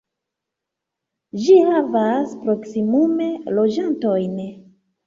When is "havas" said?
1.67-2.35